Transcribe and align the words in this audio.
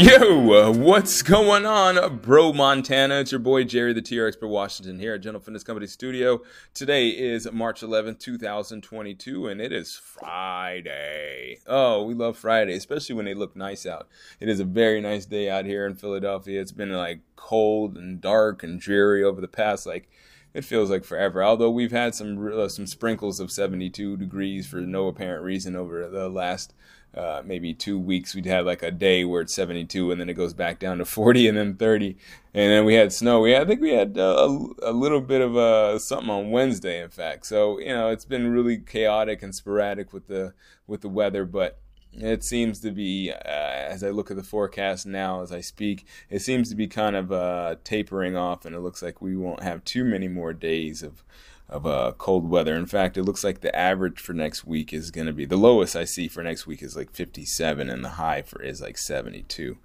Yo, 0.00 0.72
what's 0.72 1.20
going 1.20 1.66
on, 1.66 2.20
bro 2.20 2.54
Montana? 2.54 3.20
It's 3.20 3.32
your 3.32 3.38
boy 3.38 3.64
Jerry, 3.64 3.92
the 3.92 4.00
TR 4.00 4.24
Expert 4.24 4.48
Washington, 4.48 4.98
here 4.98 5.12
at 5.12 5.20
General 5.20 5.42
Fitness 5.42 5.62
Company 5.62 5.86
Studio. 5.86 6.40
Today 6.72 7.10
is 7.10 7.46
March 7.52 7.82
11th, 7.82 8.18
2022, 8.18 9.46
and 9.46 9.60
it 9.60 9.74
is 9.74 9.94
Friday. 9.94 11.58
Oh, 11.66 12.04
we 12.04 12.14
love 12.14 12.38
Friday, 12.38 12.72
especially 12.76 13.14
when 13.14 13.26
they 13.26 13.34
look 13.34 13.54
nice 13.54 13.84
out. 13.84 14.08
It 14.40 14.48
is 14.48 14.58
a 14.58 14.64
very 14.64 15.02
nice 15.02 15.26
day 15.26 15.50
out 15.50 15.66
here 15.66 15.84
in 15.84 15.96
Philadelphia. 15.96 16.62
It's 16.62 16.72
been 16.72 16.92
like 16.94 17.20
cold 17.36 17.98
and 17.98 18.22
dark 18.22 18.62
and 18.62 18.80
dreary 18.80 19.22
over 19.22 19.42
the 19.42 19.48
past 19.48 19.84
like 19.84 20.08
it 20.54 20.64
feels 20.64 20.90
like 20.90 21.04
forever. 21.04 21.44
Although 21.44 21.70
we've 21.70 21.92
had 21.92 22.14
some 22.14 22.50
uh, 22.50 22.68
some 22.68 22.86
sprinkles 22.86 23.38
of 23.38 23.52
72 23.52 24.16
degrees 24.16 24.66
for 24.66 24.80
no 24.80 25.08
apparent 25.08 25.44
reason 25.44 25.76
over 25.76 26.08
the 26.08 26.30
last 26.30 26.72
uh, 27.14 27.42
maybe 27.44 27.74
two 27.74 27.98
weeks. 27.98 28.34
We'd 28.34 28.46
have 28.46 28.66
like 28.66 28.82
a 28.82 28.90
day 28.90 29.24
where 29.24 29.42
it's 29.42 29.54
72 29.54 30.10
and 30.12 30.20
then 30.20 30.28
it 30.28 30.34
goes 30.34 30.54
back 30.54 30.78
down 30.78 30.98
to 30.98 31.04
40 31.04 31.48
and 31.48 31.58
then 31.58 31.76
30. 31.76 32.16
And 32.54 32.72
then 32.72 32.84
we 32.84 32.94
had 32.94 33.12
snow. 33.12 33.40
We 33.40 33.52
had, 33.52 33.62
I 33.62 33.64
think 33.66 33.80
we 33.80 33.92
had 33.92 34.16
uh, 34.18 34.48
a, 34.82 34.90
a 34.90 34.92
little 34.92 35.20
bit 35.20 35.40
of 35.40 35.56
uh, 35.56 35.98
something 35.98 36.30
on 36.30 36.50
Wednesday, 36.50 37.02
in 37.02 37.10
fact. 37.10 37.46
So 37.46 37.78
you 37.78 37.88
know, 37.88 38.08
it's 38.08 38.24
been 38.24 38.50
really 38.52 38.78
chaotic 38.78 39.42
and 39.42 39.54
sporadic 39.54 40.12
with 40.12 40.26
the 40.26 40.54
with 40.86 41.00
the 41.00 41.08
weather, 41.08 41.44
but 41.44 41.78
it 42.12 42.42
seems 42.42 42.80
to 42.80 42.90
be, 42.90 43.30
uh, 43.30 43.36
as 43.44 44.02
I 44.02 44.10
look 44.10 44.30
at 44.30 44.36
the 44.36 44.42
forecast 44.42 45.06
now, 45.06 45.42
as 45.42 45.52
I 45.52 45.60
speak, 45.60 46.06
it 46.28 46.40
seems 46.40 46.68
to 46.70 46.74
be 46.74 46.88
kind 46.88 47.14
of 47.14 47.30
uh, 47.30 47.76
tapering 47.84 48.36
off, 48.36 48.64
and 48.64 48.74
it 48.74 48.80
looks 48.80 49.02
like 49.02 49.22
we 49.22 49.36
won't 49.36 49.62
have 49.62 49.84
too 49.84 50.04
many 50.04 50.28
more 50.28 50.52
days 50.52 51.02
of 51.02 51.22
of 51.70 51.86
uh, 51.86 52.12
cold 52.18 52.48
weather. 52.48 52.74
In 52.74 52.86
fact, 52.86 53.16
it 53.16 53.22
looks 53.22 53.44
like 53.44 53.60
the 53.60 53.74
average 53.74 54.20
for 54.20 54.32
next 54.32 54.66
week 54.66 54.92
is 54.92 55.10
going 55.10 55.26
to 55.26 55.32
be 55.32 55.44
the 55.44 55.56
lowest 55.56 55.96
I 55.96 56.04
see 56.04 56.28
for 56.28 56.42
next 56.42 56.66
week 56.66 56.82
is 56.82 56.96
like 56.96 57.12
57, 57.12 57.88
and 57.88 58.04
the 58.04 58.10
high 58.10 58.42
for 58.42 58.60
is 58.62 58.80
like 58.80 58.98
72. 58.98 59.78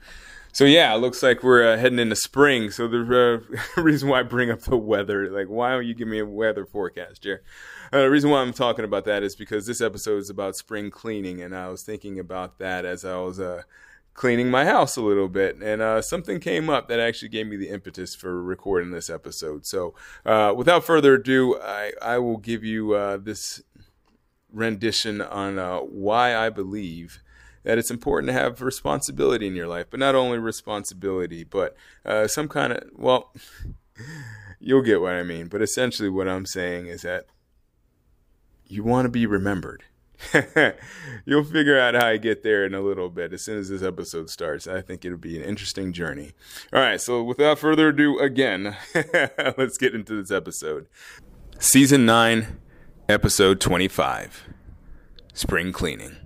So 0.52 0.64
yeah, 0.64 0.95
it 0.95 1.00
looks 1.00 1.22
like 1.22 1.44
we're 1.44 1.73
uh, 1.73 1.77
heading 1.77 2.00
into 2.00 2.16
spring. 2.16 2.72
So 2.72 2.88
the 2.88 3.44
uh, 3.77 3.81
reason 3.81 4.09
why 4.09 4.22
I 4.22 4.23
bring 4.23 4.50
up 4.50 4.61
the 4.61 4.77
weather, 4.77 5.30
like 5.30 5.47
why 5.47 5.72
don't 5.72 5.86
you 5.86 5.94
give 5.94 6.08
me 6.08 6.19
a 6.19 6.25
weather 6.25 6.66
forecast, 6.66 7.23
Jer? 7.23 7.44
Uh, 7.92 7.99
the 8.02 8.09
reason 8.09 8.30
why 8.30 8.42
I'm 8.42 8.53
talking 8.53 8.86
about 8.86 9.05
that 9.05 9.22
is 9.22 9.36
because 9.36 9.67
this 9.67 9.81
episode 9.81 10.17
is 10.17 10.30
about 10.30 10.55
spring 10.55 10.89
cleaning, 10.89 11.42
and 11.42 11.55
I 11.55 11.70
was 11.70 11.83
thinking 11.83 12.20
about 12.20 12.58
that 12.59 12.86
as 12.86 13.05
I 13.05 13.17
was 13.17 13.39
uh, 13.39 13.64
cleaning 14.16 14.49
my 14.49 14.66
house 14.66 14.95
a 14.95 15.02
little 15.02 15.27
bit, 15.27 15.58
and 15.58 15.81
uh, 15.81 16.02
something 16.02 16.39
came 16.39 16.69
up 16.69 16.88
that 16.88 16.99
actually 16.99 17.30
gave 17.30 17.45
me 17.45 17.58
the 17.58 17.69
impetus 17.69 18.16
for 18.16 18.41
recording 18.41 18.91
this 18.91 19.09
episode. 19.09 19.66
So 19.66 19.94
uh, 20.25 20.53
without 20.55 20.83
further 20.83 21.16
ado, 21.16 21.59
I, 21.61 21.91
I 22.02 22.17
will 22.17 22.38
give 22.38 22.63
you 22.63 22.93
uh, 22.93 23.17
this 23.17 23.61
rendition 24.52 25.21
on 25.21 25.59
uh, 25.59 25.80
why 25.80 26.36
I 26.36 26.49
believe 26.49 27.21
that 27.63 27.77
it's 27.77 27.91
important 27.91 28.30
to 28.30 28.33
have 28.33 28.61
responsibility 28.61 29.47
in 29.47 29.55
your 29.55 29.67
life, 29.67 29.88
but 29.89 29.99
not 29.99 30.16
only 30.16 30.38
responsibility, 30.38 31.43
but 31.43 31.76
uh, 32.05 32.27
some 32.27 32.47
kind 32.47 32.71
of, 32.71 32.83
well, 32.95 33.33
you'll 34.59 34.82
get 34.82 35.02
what 35.02 35.14
I 35.14 35.23
mean. 35.23 35.47
But 35.47 35.61
essentially, 35.61 36.09
what 36.09 36.27
I'm 36.27 36.45
saying 36.45 36.87
is 36.87 37.02
that 37.02 37.26
you 38.67 38.83
want 38.83 39.05
to 39.05 39.09
be 39.09 39.26
remembered. 39.26 39.83
You'll 41.26 41.43
figure 41.43 41.80
out 41.80 41.95
how 41.95 42.08
I 42.08 42.17
get 42.17 42.43
there 42.43 42.65
in 42.65 42.73
a 42.73 42.81
little 42.81 43.09
bit 43.09 43.33
as 43.33 43.42
soon 43.43 43.58
as 43.59 43.70
this 43.70 43.83
episode 43.83 44.30
starts. 44.30 44.67
I 44.67 44.81
think 44.81 45.05
it'll 45.05 45.17
be 45.17 45.37
an 45.37 45.43
interesting 45.43 45.93
journey. 45.93 46.31
All 46.73 46.81
right, 46.81 46.99
so 46.99 47.23
without 47.23 47.59
further 47.59 47.89
ado, 47.89 48.20
again, 48.20 48.76
let's 49.58 49.77
get 49.77 49.95
into 49.95 50.21
this 50.21 50.31
episode. 50.31 50.87
Season 51.59 52.05
9, 52.05 52.59
Episode 53.08 53.61
25 53.61 54.49
Spring 55.33 55.71
Cleaning. 55.71 56.24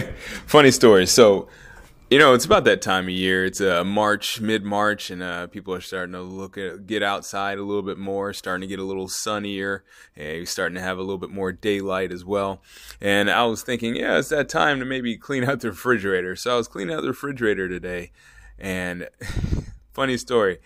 Funny 0.46 0.70
story. 0.70 1.06
So, 1.06 1.48
you 2.10 2.18
know, 2.18 2.34
it's 2.34 2.44
about 2.44 2.64
that 2.64 2.80
time 2.82 3.04
of 3.04 3.10
year. 3.10 3.44
It's 3.44 3.60
uh, 3.60 3.84
March, 3.84 4.40
mid 4.40 4.64
March, 4.64 5.10
and 5.10 5.22
uh, 5.22 5.46
people 5.48 5.74
are 5.74 5.80
starting 5.80 6.12
to 6.12 6.22
look 6.22 6.56
at 6.56 6.86
get 6.86 7.02
outside 7.02 7.58
a 7.58 7.62
little 7.62 7.82
bit 7.82 7.98
more, 7.98 8.32
starting 8.32 8.62
to 8.62 8.66
get 8.66 8.78
a 8.78 8.84
little 8.84 9.08
sunnier, 9.08 9.84
and 10.16 10.48
starting 10.48 10.74
to 10.76 10.80
have 10.80 10.98
a 10.98 11.02
little 11.02 11.18
bit 11.18 11.30
more 11.30 11.52
daylight 11.52 12.12
as 12.12 12.24
well. 12.24 12.62
And 13.00 13.30
I 13.30 13.44
was 13.44 13.62
thinking, 13.62 13.96
yeah, 13.96 14.18
it's 14.18 14.30
that 14.30 14.48
time 14.48 14.78
to 14.80 14.84
maybe 14.84 15.16
clean 15.16 15.44
out 15.44 15.60
the 15.60 15.68
refrigerator. 15.68 16.34
So 16.36 16.54
I 16.54 16.56
was 16.56 16.68
cleaning 16.68 16.94
out 16.94 17.02
the 17.02 17.08
refrigerator 17.08 17.68
today, 17.68 18.12
and 18.58 19.08
funny 19.92 20.16
story. 20.16 20.58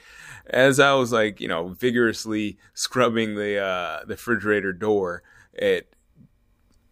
As 0.46 0.80
I 0.80 0.92
was 0.94 1.12
like, 1.12 1.40
you 1.40 1.48
know, 1.48 1.68
vigorously 1.68 2.58
scrubbing 2.74 3.34
the 3.34 3.58
uh, 3.58 4.00
the 4.04 4.14
refrigerator 4.14 4.72
door, 4.72 5.22
it 5.52 5.92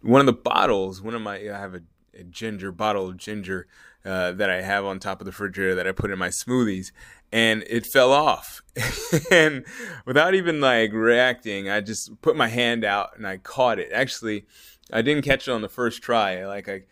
one 0.01 0.19
of 0.19 0.25
the 0.25 0.33
bottles, 0.33 1.01
one 1.01 1.13
of 1.13 1.21
my, 1.21 1.35
I 1.35 1.59
have 1.59 1.75
a 1.75 1.81
ginger 2.29 2.71
bottle 2.71 3.07
of 3.09 3.17
ginger 3.17 3.67
uh, 4.05 4.31
that 4.33 4.49
I 4.49 4.61
have 4.61 4.85
on 4.85 4.99
top 4.99 5.21
of 5.21 5.25
the 5.25 5.31
refrigerator 5.31 5.75
that 5.75 5.87
I 5.87 5.91
put 5.91 6.11
in 6.11 6.17
my 6.17 6.29
smoothies, 6.29 6.91
and 7.31 7.63
it 7.67 7.85
fell 7.85 8.11
off. 8.11 8.61
and 9.31 9.63
without 10.05 10.33
even 10.33 10.59
like 10.59 10.91
reacting, 10.93 11.69
I 11.69 11.81
just 11.81 12.21
put 12.21 12.35
my 12.35 12.47
hand 12.47 12.83
out 12.83 13.11
and 13.15 13.27
I 13.27 13.37
caught 13.37 13.79
it. 13.79 13.91
Actually, 13.93 14.45
I 14.91 15.01
didn't 15.01 15.23
catch 15.23 15.47
it 15.47 15.51
on 15.51 15.61
the 15.61 15.69
first 15.69 16.01
try. 16.01 16.45
Like 16.45 16.67
I 16.67 16.83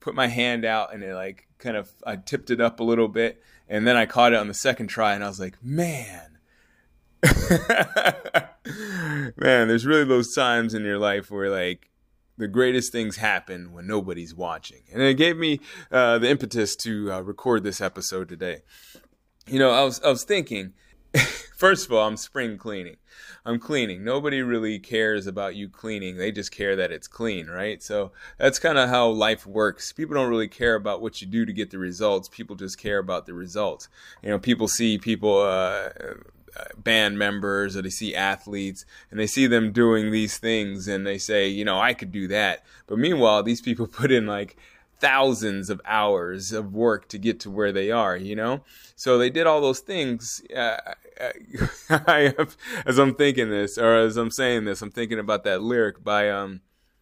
put 0.00 0.14
my 0.14 0.26
hand 0.26 0.64
out 0.64 0.92
and 0.92 1.02
it 1.02 1.14
like 1.14 1.48
kind 1.58 1.76
of 1.76 1.90
I 2.06 2.16
tipped 2.16 2.50
it 2.50 2.60
up 2.60 2.80
a 2.80 2.84
little 2.84 3.08
bit, 3.08 3.42
and 3.68 3.86
then 3.86 3.96
I 3.96 4.06
caught 4.06 4.32
it 4.32 4.38
on 4.38 4.48
the 4.48 4.54
second 4.54 4.88
try, 4.88 5.14
and 5.14 5.24
I 5.24 5.28
was 5.28 5.40
like, 5.40 5.62
man. 5.62 6.38
man, 9.36 9.66
there's 9.66 9.86
really 9.86 10.04
those 10.04 10.34
times 10.34 10.72
in 10.74 10.84
your 10.84 10.98
life 10.98 11.30
where 11.30 11.50
like 11.50 11.88
the 12.38 12.48
greatest 12.48 12.92
things 12.92 13.16
happen 13.16 13.72
when 13.72 13.86
nobody's 13.86 14.34
watching. 14.34 14.82
And 14.92 15.02
it 15.02 15.14
gave 15.14 15.36
me 15.36 15.60
uh, 15.90 16.18
the 16.18 16.30
impetus 16.30 16.76
to 16.76 17.12
uh, 17.12 17.20
record 17.20 17.64
this 17.64 17.80
episode 17.80 18.28
today. 18.28 18.62
You 19.46 19.58
know, 19.58 19.70
I 19.70 19.82
was 19.82 20.00
I 20.02 20.08
was 20.08 20.24
thinking, 20.24 20.72
first 21.56 21.86
of 21.86 21.92
all, 21.92 22.06
I'm 22.06 22.16
spring 22.16 22.56
cleaning. 22.56 22.96
I'm 23.44 23.58
cleaning. 23.58 24.04
Nobody 24.04 24.42
really 24.42 24.78
cares 24.78 25.26
about 25.26 25.56
you 25.56 25.68
cleaning. 25.68 26.16
They 26.16 26.30
just 26.30 26.52
care 26.52 26.76
that 26.76 26.92
it's 26.92 27.08
clean, 27.08 27.46
right? 27.46 27.82
So 27.82 28.12
that's 28.36 28.58
kind 28.58 28.76
of 28.76 28.90
how 28.90 29.08
life 29.08 29.46
works. 29.46 29.92
People 29.92 30.14
don't 30.14 30.28
really 30.28 30.48
care 30.48 30.74
about 30.74 31.00
what 31.00 31.20
you 31.20 31.26
do 31.26 31.46
to 31.46 31.52
get 31.52 31.70
the 31.70 31.78
results. 31.78 32.28
People 32.28 32.56
just 32.56 32.78
care 32.78 32.98
about 32.98 33.26
the 33.26 33.34
results. 33.34 33.88
You 34.22 34.28
know, 34.28 34.38
people 34.38 34.68
see 34.68 34.98
people 34.98 35.40
uh, 35.40 35.90
band 36.76 37.18
members 37.18 37.76
or 37.76 37.82
they 37.82 37.90
see 37.90 38.14
athletes 38.14 38.84
and 39.10 39.18
they 39.18 39.26
see 39.26 39.46
them 39.46 39.72
doing 39.72 40.10
these 40.10 40.38
things 40.38 40.88
and 40.88 41.06
they 41.06 41.18
say, 41.18 41.48
you 41.48 41.64
know, 41.64 41.80
I 41.80 41.94
could 41.94 42.12
do 42.12 42.28
that. 42.28 42.64
But 42.86 42.98
meanwhile, 42.98 43.42
these 43.42 43.60
people 43.60 43.86
put 44.00 44.10
in 44.10 44.26
like 44.26 44.56
thousands 45.00 45.70
of 45.70 45.80
hours 45.84 46.52
of 46.52 46.74
work 46.74 47.08
to 47.08 47.18
get 47.18 47.38
to 47.40 47.50
where 47.50 47.72
they 47.72 47.90
are, 47.90 48.16
you 48.16 48.34
know? 48.34 48.62
So 48.96 49.16
they 49.16 49.30
did 49.30 49.46
all 49.46 49.60
those 49.60 49.80
things. 49.80 50.42
Uh, 50.54 50.76
I 51.90 52.34
have, 52.36 52.56
as 52.84 52.98
I'm 52.98 53.14
thinking 53.14 53.50
this, 53.50 53.78
or 53.78 53.96
as 53.96 54.16
I'm 54.16 54.30
saying 54.30 54.64
this, 54.64 54.82
I'm 54.82 54.90
thinking 54.90 55.18
about 55.18 55.44
that 55.44 55.62
lyric 55.62 56.02
by 56.02 56.30
um, 56.30 56.60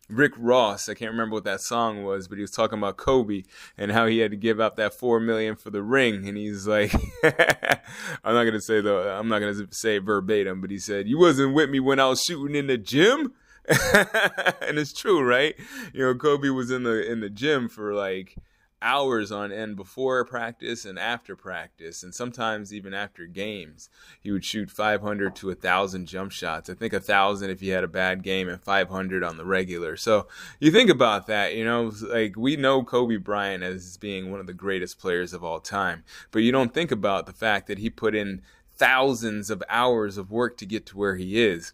Rick 0.08 0.32
Ross. 0.36 0.88
I 0.88 0.94
can't 0.94 1.10
remember 1.10 1.34
what 1.34 1.44
that 1.44 1.60
song 1.60 2.04
was, 2.04 2.28
but 2.28 2.38
he 2.38 2.42
was 2.42 2.50
talking 2.50 2.78
about 2.78 2.96
Kobe 2.96 3.42
and 3.76 3.90
how 3.90 4.06
he 4.06 4.18
had 4.18 4.30
to 4.30 4.36
give 4.36 4.60
up 4.60 4.76
that 4.76 4.94
four 4.94 5.18
million 5.20 5.56
for 5.56 5.70
the 5.70 5.82
ring. 5.82 6.28
And 6.28 6.36
he's 6.36 6.66
like, 6.66 6.94
I'm 7.24 8.34
not 8.34 8.44
gonna 8.44 8.60
say 8.60 8.80
though, 8.80 9.08
I'm 9.08 9.28
not 9.28 9.40
gonna 9.40 9.66
say 9.70 9.98
verbatim, 9.98 10.60
but 10.60 10.70
he 10.70 10.78
said, 10.78 11.08
"You 11.08 11.18
wasn't 11.18 11.54
with 11.54 11.70
me 11.70 11.80
when 11.80 12.00
I 12.00 12.06
was 12.06 12.22
shooting 12.22 12.54
in 12.54 12.66
the 12.66 12.78
gym." 12.78 13.32
and 13.68 14.78
it's 14.78 14.92
true, 14.92 15.20
right? 15.20 15.56
You 15.92 16.02
know, 16.02 16.14
Kobe 16.14 16.50
was 16.50 16.70
in 16.70 16.84
the 16.84 17.10
in 17.10 17.20
the 17.20 17.30
gym 17.30 17.68
for 17.68 17.94
like 17.94 18.36
hours 18.82 19.32
on 19.32 19.50
end 19.52 19.76
before 19.76 20.24
practice 20.24 20.84
and 20.84 20.98
after 20.98 21.34
practice, 21.34 22.02
and 22.02 22.14
sometimes 22.14 22.72
even 22.72 22.92
after 22.94 23.26
games. 23.26 23.88
He 24.20 24.30
would 24.30 24.44
shoot 24.44 24.70
500 24.70 25.34
to 25.36 25.48
1,000 25.48 26.06
jump 26.06 26.32
shots. 26.32 26.68
I 26.68 26.74
think 26.74 26.92
1,000 26.92 27.50
if 27.50 27.60
he 27.60 27.70
had 27.70 27.84
a 27.84 27.88
bad 27.88 28.22
game, 28.22 28.48
and 28.48 28.60
500 28.60 29.22
on 29.22 29.36
the 29.36 29.44
regular. 29.44 29.96
So 29.96 30.28
you 30.60 30.70
think 30.70 30.90
about 30.90 31.26
that, 31.26 31.54
you 31.54 31.64
know, 31.64 31.92
like 32.02 32.36
we 32.36 32.56
know 32.56 32.82
Kobe 32.82 33.16
Bryant 33.16 33.62
as 33.62 33.96
being 33.96 34.30
one 34.30 34.40
of 34.40 34.46
the 34.46 34.52
greatest 34.52 34.98
players 34.98 35.32
of 35.32 35.42
all 35.42 35.60
time, 35.60 36.04
but 36.30 36.40
you 36.40 36.52
don't 36.52 36.74
think 36.74 36.90
about 36.90 37.26
the 37.26 37.32
fact 37.32 37.66
that 37.66 37.78
he 37.78 37.90
put 37.90 38.14
in 38.14 38.42
thousands 38.76 39.48
of 39.48 39.62
hours 39.68 40.18
of 40.18 40.30
work 40.30 40.58
to 40.58 40.66
get 40.66 40.84
to 40.86 40.98
where 40.98 41.16
he 41.16 41.42
is 41.42 41.72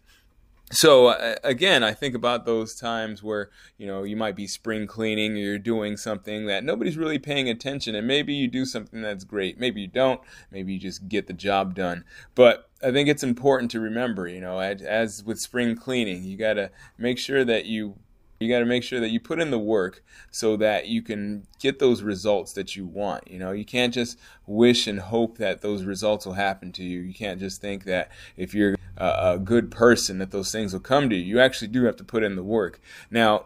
so 0.73 1.07
uh, 1.07 1.35
again, 1.43 1.83
I 1.83 1.93
think 1.93 2.15
about 2.15 2.45
those 2.45 2.75
times 2.75 3.23
where 3.23 3.49
you 3.77 3.87
know 3.87 4.03
you 4.03 4.15
might 4.15 4.35
be 4.35 4.47
spring 4.47 4.87
cleaning 4.87 5.33
or 5.33 5.39
you're 5.39 5.59
doing 5.59 5.97
something 5.97 6.45
that 6.47 6.63
nobody's 6.63 6.97
really 6.97 7.19
paying 7.19 7.49
attention, 7.49 7.95
and 7.95 8.07
maybe 8.07 8.33
you 8.33 8.47
do 8.47 8.65
something 8.65 9.01
that's 9.01 9.23
great, 9.23 9.59
maybe 9.59 9.81
you 9.81 9.87
don't, 9.87 10.21
maybe 10.51 10.73
you 10.73 10.79
just 10.79 11.07
get 11.07 11.27
the 11.27 11.33
job 11.33 11.75
done. 11.75 12.03
But 12.35 12.69
I 12.83 12.91
think 12.91 13.07
it's 13.07 13.23
important 13.23 13.71
to 13.71 13.79
remember, 13.79 14.27
you 14.27 14.41
know, 14.41 14.59
as, 14.59 14.81
as 14.81 15.23
with 15.23 15.39
spring 15.39 15.75
cleaning, 15.75 16.23
you 16.23 16.35
got 16.35 16.55
to 16.55 16.69
make 16.97 17.17
sure 17.17 17.45
that 17.45 17.65
you 17.65 17.95
you 18.43 18.49
got 18.49 18.59
to 18.59 18.65
make 18.65 18.83
sure 18.83 18.99
that 18.99 19.09
you 19.09 19.19
put 19.19 19.39
in 19.39 19.51
the 19.51 19.59
work 19.59 20.03
so 20.29 20.57
that 20.57 20.87
you 20.87 21.01
can 21.01 21.47
get 21.59 21.79
those 21.79 22.03
results 22.03 22.53
that 22.53 22.75
you 22.75 22.85
want. 22.85 23.29
You 23.29 23.39
know, 23.39 23.51
you 23.51 23.65
can't 23.65 23.93
just 23.93 24.19
wish 24.45 24.85
and 24.87 24.99
hope 24.99 25.37
that 25.37 25.61
those 25.61 25.83
results 25.83 26.25
will 26.25 26.33
happen 26.33 26.71
to 26.73 26.83
you. 26.83 26.99
You 26.99 27.13
can't 27.13 27.39
just 27.39 27.61
think 27.61 27.85
that 27.85 28.11
if 28.37 28.53
you're 28.53 28.75
a, 28.97 29.39
good 29.43 29.71
person 29.71 30.19
that 30.19 30.31
those 30.31 30.51
things 30.51 30.73
will 30.73 30.79
come 30.79 31.09
to 31.09 31.15
you. 31.15 31.23
You 31.23 31.39
actually 31.39 31.67
do 31.69 31.83
have 31.85 31.95
to 31.97 32.03
put 32.03 32.23
in 32.23 32.35
the 32.35 32.43
work. 32.43 32.79
Now, 33.09 33.45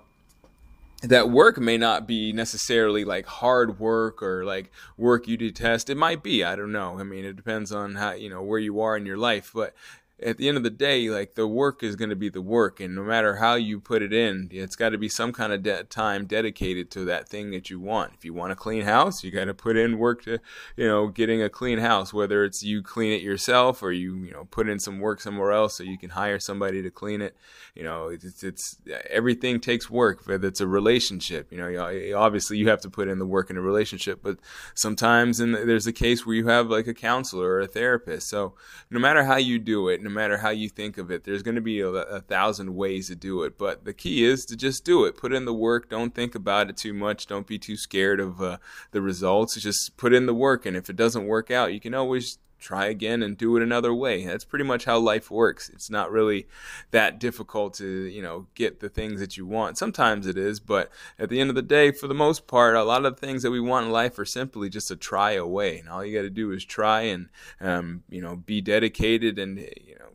that 1.03 1.29
work 1.29 1.59
may 1.59 1.77
not 1.77 2.07
be 2.07 2.33
necessarily 2.33 3.05
like 3.05 3.25
hard 3.25 3.79
work 3.79 4.21
or 4.23 4.43
like 4.43 4.71
work 4.97 5.27
you 5.27 5.37
detest. 5.37 5.89
It 5.89 5.95
might 5.95 6.23
be. 6.23 6.43
I 6.43 6.55
don't 6.55 6.71
know. 6.71 6.99
I 6.99 7.03
mean, 7.03 7.23
it 7.23 7.35
depends 7.35 7.71
on 7.71 7.95
how, 7.95 8.13
you 8.13 8.29
know, 8.29 8.41
where 8.41 8.59
you 8.59 8.81
are 8.81 8.97
in 8.97 9.05
your 9.05 9.17
life. 9.17 9.51
But 9.53 9.75
at 10.19 10.37
the 10.37 10.47
end 10.47 10.57
of 10.57 10.63
the 10.63 10.71
day, 10.71 11.09
like 11.09 11.35
the 11.35 11.47
work 11.47 11.83
is 11.83 11.95
going 11.95 12.09
to 12.09 12.15
be 12.15 12.29
the 12.29 12.41
work, 12.41 12.79
and 12.79 12.95
no 12.95 13.03
matter 13.03 13.35
how 13.35 13.53
you 13.53 13.79
put 13.79 14.01
it 14.01 14.11
in, 14.11 14.49
it's 14.51 14.75
got 14.75 14.89
to 14.89 14.97
be 14.97 15.07
some 15.07 15.31
kind 15.31 15.53
of 15.53 15.61
de- 15.61 15.83
time 15.83 16.25
dedicated 16.25 16.89
to 16.91 17.05
that 17.05 17.29
thing 17.29 17.51
that 17.51 17.69
you 17.69 17.79
want. 17.79 18.13
If 18.15 18.25
you 18.25 18.33
want 18.33 18.51
a 18.51 18.55
clean 18.55 18.83
house, 18.83 19.23
you 19.23 19.29
got 19.29 19.45
to 19.45 19.53
put 19.53 19.77
in 19.77 19.99
work 19.99 20.23
to, 20.23 20.39
you 20.75 20.87
know, 20.87 21.07
getting 21.07 21.43
a 21.43 21.49
clean 21.49 21.77
house. 21.77 22.13
Whether 22.13 22.43
it's 22.43 22.63
you 22.63 22.81
clean 22.81 23.13
it 23.13 23.21
yourself 23.21 23.83
or 23.83 23.91
you, 23.91 24.15
you 24.15 24.31
know, 24.31 24.45
put 24.45 24.67
in 24.67 24.79
some 24.79 24.99
work 24.99 25.21
somewhere 25.21 25.51
else 25.51 25.75
so 25.75 25.83
you 25.83 25.99
can 25.99 26.09
hire 26.09 26.39
somebody 26.39 26.81
to 26.81 26.89
clean 26.89 27.21
it. 27.21 27.37
You 27.75 27.83
know, 27.83 28.07
it's, 28.07 28.43
it's 28.43 28.77
everything 29.11 29.59
takes 29.59 29.87
work. 29.87 30.25
Whether 30.25 30.47
it's 30.47 30.61
a 30.61 30.67
relationship, 30.67 31.51
you 31.51 31.59
know, 31.59 32.15
obviously 32.17 32.57
you 32.57 32.69
have 32.69 32.81
to 32.81 32.89
put 32.89 33.07
in 33.07 33.19
the 33.19 33.25
work 33.27 33.51
in 33.51 33.57
a 33.57 33.61
relationship, 33.61 34.21
but 34.23 34.39
sometimes 34.73 35.39
in 35.39 35.51
the, 35.51 35.63
there's 35.63 35.85
a 35.85 35.93
case 35.93 36.25
where 36.25 36.35
you 36.35 36.47
have 36.47 36.71
like 36.71 36.87
a 36.87 36.93
counselor 36.95 37.49
or 37.49 37.61
a 37.61 37.67
therapist. 37.67 38.27
So 38.27 38.55
no 38.89 38.99
matter 38.99 39.23
how 39.23 39.37
you 39.37 39.59
do 39.59 39.89
it 39.89 40.06
no 40.07 40.13
matter 40.13 40.37
how 40.37 40.49
you 40.49 40.69
think 40.69 40.97
of 40.97 41.11
it. 41.11 41.23
There's 41.23 41.43
going 41.43 41.55
to 41.55 41.61
be 41.61 41.81
a, 41.81 41.89
a, 41.89 42.21
thousand 42.21 42.75
ways 42.75 43.07
to 43.07 43.15
do 43.15 43.43
it, 43.43 43.57
but 43.57 43.83
the 43.83 43.93
key 43.93 44.23
is 44.23 44.45
to 44.45 44.55
just 44.55 44.85
do 44.85 45.05
it. 45.05 45.17
Put 45.17 45.33
in 45.33 45.45
the 45.45 45.53
work. 45.53 45.89
Don't 45.89 46.15
think 46.15 46.33
about 46.33 46.69
it 46.69 46.77
too 46.77 46.93
much. 46.93 47.27
Don't 47.27 47.45
be 47.45 47.59
too 47.59 47.75
scared 47.75 48.19
of 48.19 48.41
uh, 48.41 48.57
the 48.91 49.01
results. 49.01 49.59
Just 49.59 49.97
put 49.97 50.13
in 50.13 50.25
the 50.25 50.33
work, 50.33 50.65
and 50.65 50.77
if 50.77 50.89
it 50.89 50.95
doesn't 50.95 51.25
work 51.25 51.51
out, 51.51 51.73
you 51.73 51.79
can 51.79 51.93
always 51.93 52.37
try 52.59 52.87
again 52.87 53.23
and 53.23 53.37
do 53.37 53.55
it 53.57 53.63
another 53.63 53.93
way. 53.93 54.25
That's 54.25 54.45
pretty 54.45 54.65
much 54.65 54.85
how 54.85 54.97
life 54.97 55.29
works. 55.29 55.69
It's 55.69 55.89
not 55.89 56.11
really 56.11 56.47
that 56.91 57.19
difficult 57.19 57.75
to, 57.75 57.87
you 57.87 58.21
know, 58.21 58.47
get 58.55 58.79
the 58.79 58.89
things 58.89 59.19
that 59.19 59.37
you 59.37 59.45
want. 59.45 59.77
Sometimes 59.77 60.27
it 60.27 60.37
is, 60.37 60.59
but 60.59 60.91
at 61.19 61.29
the 61.29 61.39
end 61.39 61.49
of 61.49 61.55
the 61.55 61.61
day, 61.61 61.91
for 61.91 62.07
the 62.07 62.13
most 62.13 62.47
part, 62.47 62.75
a 62.75 62.83
lot 62.83 63.05
of 63.05 63.15
the 63.15 63.25
things 63.25 63.43
that 63.43 63.51
we 63.51 63.59
want 63.59 63.87
in 63.87 63.91
life 63.91 64.17
are 64.19 64.25
simply 64.25 64.69
just 64.69 64.91
a 64.91 64.95
try 64.95 65.31
away. 65.31 65.79
And 65.79 65.89
all 65.89 66.03
you 66.03 66.17
got 66.17 66.23
to 66.23 66.29
do 66.29 66.51
is 66.51 66.65
try 66.65 67.01
and, 67.01 67.29
um, 67.61 68.03
you 68.09 68.21
know, 68.21 68.35
be 68.35 68.61
dedicated 68.61 69.39
and, 69.39 69.57
you 69.57 69.95
know, 69.99 70.09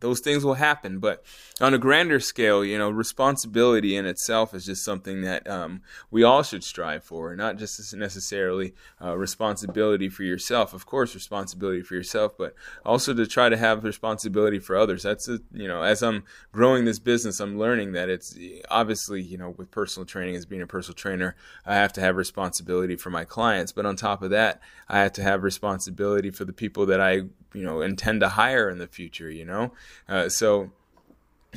those 0.00 0.20
things 0.20 0.44
will 0.44 0.54
happen. 0.54 0.98
But 0.98 1.24
on 1.60 1.74
a 1.74 1.78
grander 1.78 2.20
scale, 2.20 2.64
you 2.64 2.76
know, 2.76 2.90
responsibility 2.90 3.96
in 3.96 4.04
itself 4.06 4.54
is 4.54 4.66
just 4.66 4.84
something 4.84 5.22
that 5.22 5.48
um, 5.48 5.82
we 6.10 6.22
all 6.22 6.42
should 6.42 6.64
strive 6.64 7.04
for, 7.04 7.34
not 7.36 7.56
just 7.56 7.94
necessarily 7.94 8.74
uh, 9.02 9.16
responsibility 9.16 10.08
for 10.08 10.24
yourself. 10.24 10.74
Of 10.74 10.86
course, 10.86 11.14
responsibility 11.14 11.82
for 11.82 11.94
yourself, 11.94 12.36
but 12.36 12.54
also 12.84 13.14
to 13.14 13.26
try 13.26 13.48
to 13.48 13.56
have 13.56 13.84
responsibility 13.84 14.58
for 14.58 14.76
others. 14.76 15.02
That's 15.02 15.28
a, 15.28 15.40
you 15.52 15.68
know, 15.68 15.82
as 15.82 16.02
I'm 16.02 16.24
growing 16.52 16.84
this 16.84 16.98
business, 16.98 17.40
I'm 17.40 17.58
learning 17.58 17.92
that 17.92 18.08
it's 18.08 18.36
obviously, 18.70 19.22
you 19.22 19.38
know, 19.38 19.54
with 19.56 19.70
personal 19.70 20.06
training 20.06 20.36
as 20.36 20.46
being 20.46 20.62
a 20.62 20.66
personal 20.66 20.96
trainer, 20.96 21.36
I 21.64 21.74
have 21.74 21.92
to 21.94 22.00
have 22.00 22.16
responsibility 22.16 22.96
for 22.96 23.10
my 23.10 23.24
clients. 23.24 23.72
But 23.72 23.86
on 23.86 23.96
top 23.96 24.22
of 24.22 24.30
that, 24.30 24.60
I 24.88 25.00
have 25.00 25.12
to 25.14 25.22
have 25.22 25.42
responsibility 25.42 26.30
for 26.30 26.44
the 26.44 26.52
people 26.52 26.86
that 26.86 27.00
I 27.00 27.22
you 27.54 27.64
know 27.64 27.80
intend 27.80 28.20
to 28.20 28.30
hire 28.30 28.68
in 28.68 28.78
the 28.78 28.86
future 28.86 29.30
you 29.30 29.44
know 29.44 29.71
uh, 30.08 30.28
so 30.28 30.70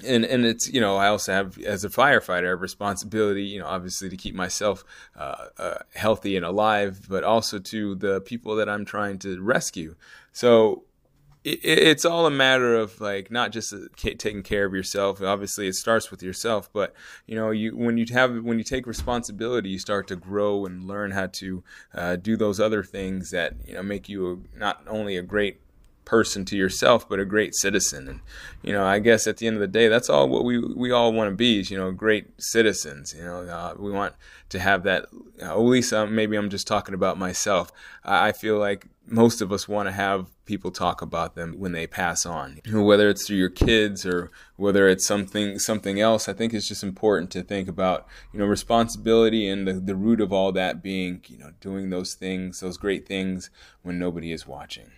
and 0.04 0.26
and 0.26 0.46
it's 0.46 0.72
you 0.72 0.82
know 0.82 0.98
I 0.98 1.08
also 1.08 1.32
have 1.32 1.58
as 1.60 1.86
a 1.86 1.90
firefighter 1.90 2.48
I 2.48 2.50
have 2.50 2.62
responsibility 2.62 3.44
you 3.44 3.60
know 3.60 3.68
obviously 3.68 4.10
to 4.10 4.18
keep 4.18 4.36
myself 4.36 4.84
uh, 5.16 5.48
uh, 5.58 5.78
healthy 5.94 6.36
and 6.36 6.46
alive 6.46 7.08
but 7.08 7.24
also 7.24 7.60
to 7.60 7.96
the 7.96 8.22
people 8.22 8.56
that 8.58 8.68
I'm 8.68 8.86
trying 8.86 9.20
to 9.20 9.42
rescue. 9.42 9.96
So 10.34 10.84
it, 11.46 11.60
it's 11.64 12.04
all 12.04 12.26
a 12.26 12.32
matter 12.32 12.76
of 12.76 13.00
like 13.00 13.32
not 13.32 13.52
just 13.52 13.74
uh, 13.74 13.78
taking 13.98 14.44
care 14.44 14.66
of 14.66 14.74
yourself. 14.74 15.22
Obviously 15.22 15.68
it 15.68 15.76
starts 15.76 16.12
with 16.12 16.22
yourself 16.22 16.70
but 16.74 16.94
you 17.26 17.36
know 17.36 17.52
you 17.52 17.76
when 17.78 17.98
you 17.98 18.06
have 18.12 18.44
when 18.44 18.58
you 18.58 18.66
take 18.66 18.86
responsibility 18.86 19.70
you 19.70 19.80
start 19.80 20.08
to 20.08 20.18
grow 20.18 20.66
and 20.66 20.88
learn 20.88 21.12
how 21.12 21.28
to 21.28 21.64
uh, 21.94 22.16
do 22.18 22.36
those 22.36 22.60
other 22.60 22.84
things 22.84 23.32
that 23.32 23.54
you 23.66 23.76
know 23.76 23.84
make 23.84 24.10
you 24.10 24.44
a, 24.56 24.60
not 24.60 24.84
only 24.88 25.16
a 25.16 25.22
great 25.22 25.62
person 26.06 26.46
to 26.46 26.56
yourself, 26.56 27.08
but 27.10 27.20
a 27.20 27.26
great 27.26 27.56
citizen. 27.56 28.08
And 28.08 28.20
you 28.64 28.72
know, 28.72 28.86
I 28.86 29.00
guess 29.00 29.28
at 29.28 29.38
the 29.38 29.48
end 29.48 29.56
of 29.56 29.62
the 29.62 29.68
day, 29.68 29.88
that's 29.88 30.10
all 30.10 30.30
what 30.30 30.46
we 30.46 30.60
we 30.60 30.92
all 30.92 31.12
want 31.12 31.30
to 31.30 31.36
be 31.36 31.60
is 31.60 31.72
you 31.72 31.78
know 31.78 31.92
great 31.92 32.28
citizens. 32.38 33.14
You 33.18 33.24
know, 33.24 33.42
uh, 33.42 33.74
we 33.78 33.92
want 33.92 34.14
to 34.56 34.62
have 34.62 34.84
that. 34.84 35.06
At 35.40 35.60
least 35.60 35.94
uh, 35.94 36.08
maybe 36.08 36.36
I'm 36.36 36.50
just 36.50 36.68
talking 36.68 36.96
about 36.96 37.18
myself. 37.18 37.72
I, 38.04 38.30
I 38.30 38.32
feel 38.32 38.58
like 38.58 38.88
most 39.08 39.42
of 39.42 39.52
us 39.52 39.68
want 39.68 39.88
to 39.88 39.92
have 39.92 40.28
people 40.46 40.72
talk 40.72 41.02
about 41.02 41.36
them 41.36 41.56
when 41.58 41.72
they 41.72 41.88
pass 41.88 42.26
on 42.26 42.60
whether 42.72 43.10
it's 43.10 43.26
through 43.26 43.38
your 43.38 43.50
kids 43.50 44.06
or 44.06 44.32
whether 44.56 44.88
it's 44.88 45.06
something 45.06 45.60
something 45.60 46.00
else 46.00 46.28
i 46.28 46.34
think 46.34 46.54
it's 46.54 46.68
just 46.68 46.84
important 46.84 47.30
to 47.32 47.44
think 47.44 47.68
about 47.68 48.08
you 48.34 48.40
know 48.40 48.46
responsibility 48.46 49.48
and 49.48 49.68
the, 49.68 49.74
the 49.74 49.96
root 49.96 50.22
of 50.22 50.32
all 50.32 50.52
that 50.52 50.82
being 50.82 51.22
you 51.28 51.38
know 51.38 51.52
doing 51.62 51.90
those 51.90 52.14
things 52.14 52.60
those 52.60 52.78
great 52.78 53.08
things 53.08 53.50
when 53.84 54.00
nobody 54.00 54.32
is 54.32 54.48
watching 54.48 54.90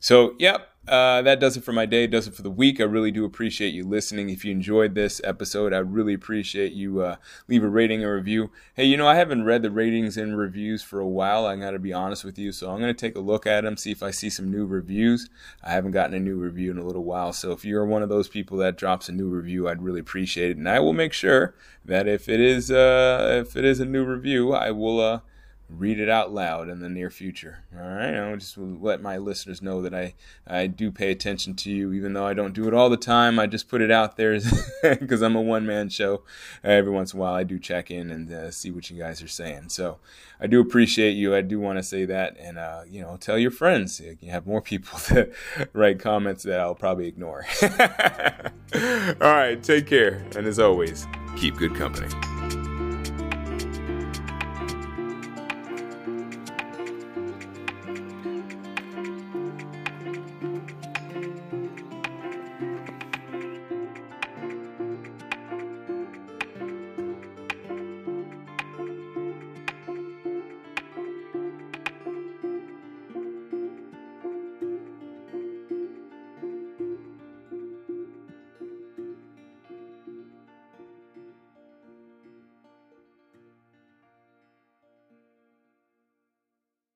so 0.00 0.34
yep 0.38 0.70
uh, 0.88 1.22
that 1.22 1.40
does 1.40 1.56
it 1.56 1.64
for 1.64 1.72
my 1.72 1.86
day, 1.86 2.06
does 2.06 2.26
it 2.26 2.34
for 2.34 2.42
the 2.42 2.50
week. 2.50 2.80
I 2.80 2.84
really 2.84 3.10
do 3.10 3.24
appreciate 3.24 3.74
you 3.74 3.84
listening. 3.84 4.30
If 4.30 4.44
you 4.44 4.52
enjoyed 4.52 4.94
this 4.94 5.20
episode, 5.24 5.72
I 5.72 5.78
really 5.78 6.14
appreciate 6.14 6.72
you 6.72 7.00
uh, 7.00 7.16
leave 7.48 7.64
a 7.64 7.68
rating 7.68 8.02
and 8.02 8.12
review. 8.12 8.50
Hey, 8.74 8.84
you 8.84 8.96
know, 8.96 9.08
I 9.08 9.16
haven't 9.16 9.44
read 9.44 9.62
the 9.62 9.70
ratings 9.70 10.16
and 10.16 10.38
reviews 10.38 10.82
for 10.82 11.00
a 11.00 11.08
while. 11.08 11.46
I 11.46 11.56
got 11.56 11.72
to 11.72 11.78
be 11.78 11.92
honest 11.92 12.24
with 12.24 12.38
you. 12.38 12.52
So 12.52 12.70
I'm 12.70 12.80
going 12.80 12.94
to 12.94 13.00
take 13.00 13.16
a 13.16 13.20
look 13.20 13.46
at 13.46 13.64
them, 13.64 13.76
see 13.76 13.90
if 13.90 14.02
I 14.02 14.10
see 14.10 14.30
some 14.30 14.50
new 14.50 14.64
reviews. 14.64 15.28
I 15.62 15.70
haven't 15.70 15.92
gotten 15.92 16.14
a 16.14 16.20
new 16.20 16.36
review 16.36 16.70
in 16.70 16.78
a 16.78 16.84
little 16.84 17.04
while. 17.04 17.32
So 17.32 17.52
if 17.52 17.64
you're 17.64 17.84
one 17.84 18.02
of 18.02 18.08
those 18.08 18.28
people 18.28 18.56
that 18.58 18.76
drops 18.76 19.08
a 19.08 19.12
new 19.12 19.28
review, 19.28 19.68
I'd 19.68 19.82
really 19.82 20.00
appreciate 20.00 20.50
it. 20.50 20.56
And 20.56 20.68
I 20.68 20.80
will 20.80 20.92
make 20.92 21.12
sure 21.12 21.54
that 21.84 22.06
if 22.06 22.28
it 22.28 22.40
is, 22.40 22.70
uh, 22.70 23.42
if 23.44 23.56
it 23.56 23.64
is 23.64 23.80
a 23.80 23.86
new 23.86 24.04
review, 24.04 24.52
I 24.52 24.70
will, 24.70 25.00
uh, 25.00 25.20
read 25.68 25.98
it 25.98 26.08
out 26.08 26.32
loud 26.32 26.68
in 26.68 26.80
the 26.80 26.88
near 26.88 27.10
future. 27.10 27.64
All 27.76 27.86
right, 27.86 28.14
I'll 28.14 28.36
just 28.36 28.56
let 28.56 29.02
my 29.02 29.16
listeners 29.16 29.60
know 29.60 29.82
that 29.82 29.94
I 29.94 30.14
I 30.46 30.68
do 30.68 30.92
pay 30.92 31.10
attention 31.10 31.54
to 31.56 31.70
you, 31.70 31.92
even 31.92 32.12
though 32.12 32.26
I 32.26 32.34
don't 32.34 32.54
do 32.54 32.68
it 32.68 32.74
all 32.74 32.88
the 32.88 32.96
time. 32.96 33.38
I 33.38 33.46
just 33.46 33.68
put 33.68 33.82
it 33.82 33.90
out 33.90 34.16
there 34.16 34.38
because 34.82 35.22
I'm 35.22 35.34
a 35.36 35.40
one 35.40 35.66
man 35.66 35.88
show. 35.88 36.22
Every 36.62 36.92
once 36.92 37.12
in 37.12 37.18
a 37.18 37.22
while, 37.22 37.34
I 37.34 37.42
do 37.42 37.58
check 37.58 37.90
in 37.90 38.10
and 38.10 38.32
uh, 38.32 38.50
see 38.50 38.70
what 38.70 38.90
you 38.90 38.98
guys 38.98 39.22
are 39.22 39.28
saying. 39.28 39.70
So 39.70 39.98
I 40.40 40.46
do 40.46 40.60
appreciate 40.60 41.12
you. 41.12 41.34
I 41.34 41.40
do 41.40 41.58
want 41.58 41.78
to 41.78 41.82
say 41.82 42.04
that, 42.04 42.36
and 42.38 42.58
uh, 42.58 42.82
you 42.88 43.00
know, 43.00 43.16
tell 43.16 43.38
your 43.38 43.50
friends. 43.50 44.00
You 44.20 44.30
have 44.30 44.46
more 44.46 44.60
people 44.60 44.98
that 45.10 45.32
write 45.72 45.98
comments 45.98 46.44
that 46.44 46.60
I'll 46.60 46.74
probably 46.74 47.08
ignore. 47.08 47.44
all 47.62 49.32
right, 49.32 49.60
take 49.62 49.86
care, 49.86 50.24
and 50.36 50.46
as 50.46 50.58
always, 50.58 51.06
keep 51.36 51.56
good 51.56 51.74
company. 51.74 52.08